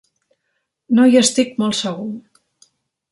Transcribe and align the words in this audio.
No 0.99 1.05
hi 1.11 1.19
estic 1.21 1.53
molt 1.65 1.79
segur. 1.83 2.09